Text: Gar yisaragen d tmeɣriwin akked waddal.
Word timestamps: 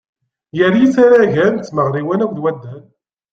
Gar 0.57 0.73
yisaragen 0.79 1.53
d 1.57 1.63
tmeɣriwin 1.63 2.23
akked 2.25 2.37
waddal. 2.43 2.81